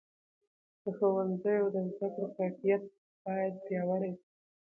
[0.83, 2.83] د ښوونځیو د زده کړو کیفیت
[3.25, 4.23] باید پیاوړی سي.